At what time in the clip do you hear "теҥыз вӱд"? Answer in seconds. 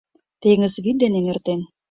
0.41-0.95